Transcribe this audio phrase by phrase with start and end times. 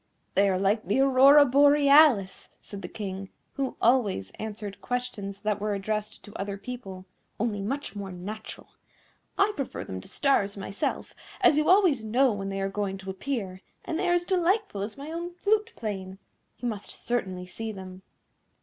[0.33, 5.75] "They are like the Aurora Borealis," said the King, who always answered questions that were
[5.75, 7.05] addressed to other people,
[7.39, 8.69] "only much more natural.
[9.37, 13.11] I prefer them to stars myself, as you always know when they are going to
[13.11, 16.17] appear, and they are as delightful as my own flute playing.
[16.57, 18.01] You must certainly see them."